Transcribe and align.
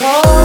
Oh. 0.00 0.37